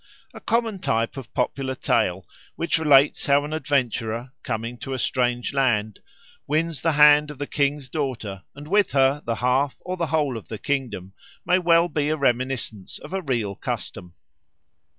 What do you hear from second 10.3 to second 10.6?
of the